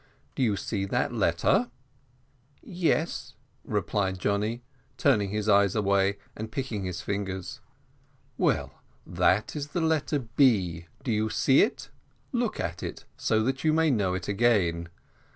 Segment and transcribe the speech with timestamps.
[0.33, 1.69] "Do you see that letter?"
[2.63, 4.63] "Yes," replied Johnny,
[4.97, 7.59] turning his eyes away, and picking his fingers.
[8.35, 8.71] "Well,
[9.05, 10.87] that is the letter B.
[11.03, 11.91] Do you see it?
[12.31, 14.89] Look at it, so that you may know it again.